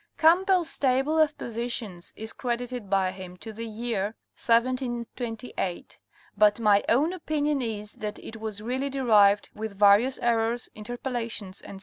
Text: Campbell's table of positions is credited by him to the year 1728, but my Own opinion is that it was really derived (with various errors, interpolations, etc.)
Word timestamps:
Campbell's 0.17 0.75
table 0.79 1.19
of 1.19 1.37
positions 1.37 2.11
is 2.15 2.33
credited 2.33 2.89
by 2.89 3.11
him 3.11 3.37
to 3.37 3.53
the 3.53 3.67
year 3.67 4.15
1728, 4.35 5.99
but 6.35 6.59
my 6.59 6.83
Own 6.89 7.13
opinion 7.13 7.61
is 7.61 7.93
that 7.93 8.17
it 8.17 8.37
was 8.37 8.63
really 8.63 8.89
derived 8.89 9.49
(with 9.53 9.77
various 9.77 10.17
errors, 10.17 10.67
interpolations, 10.73 11.61
etc.) 11.61 11.79